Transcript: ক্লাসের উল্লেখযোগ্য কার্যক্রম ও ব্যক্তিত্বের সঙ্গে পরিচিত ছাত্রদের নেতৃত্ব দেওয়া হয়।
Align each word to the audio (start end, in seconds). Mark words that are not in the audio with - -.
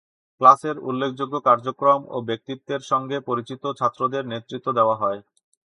ক্লাসের 0.41 0.75
উল্লেখযোগ্য 0.89 1.35
কার্যক্রম 1.47 2.01
ও 2.09 2.17
ব্যক্তিত্বের 2.29 2.81
সঙ্গে 2.91 3.17
পরিচিত 3.29 3.63
ছাত্রদের 3.79 4.23
নেতৃত্ব 4.27 4.67
দেওয়া 4.77 4.95
হয়। 4.95 5.19